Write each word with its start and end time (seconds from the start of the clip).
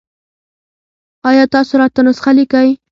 ایا 1.29 1.45
تاسو 1.53 1.73
راته 1.81 2.01
نسخه 2.07 2.31
لیکئ؟ 2.37 2.69